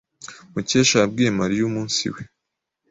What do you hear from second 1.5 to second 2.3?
umunsi we.